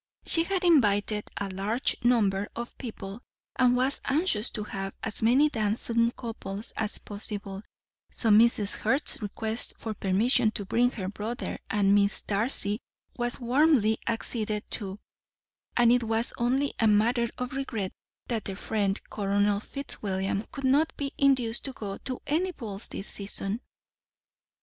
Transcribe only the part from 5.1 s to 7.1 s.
many dancing couples as